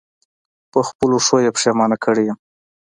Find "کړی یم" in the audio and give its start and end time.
2.03-2.37